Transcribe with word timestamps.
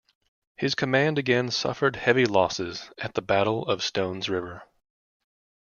His 0.57 0.73
command 0.73 1.19
again 1.19 1.51
suffered 1.51 1.95
heavy 1.95 2.25
losses 2.25 2.89
at 2.97 3.13
the 3.13 3.21
Battle 3.21 3.67
of 3.67 3.83
Stones 3.83 4.29
River. 4.29 4.63